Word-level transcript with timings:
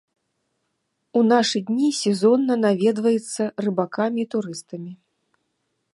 У 1.19 1.21
нашы 1.31 1.57
дні 1.67 1.89
сезонна 2.01 2.53
наведваецца 2.65 3.43
рыбакамі 3.67 4.19
і 4.25 4.29
турыстамі. 4.33 4.91